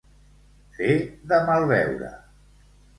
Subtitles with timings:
[0.79, 0.89] Fer
[1.35, 2.13] de mal veure.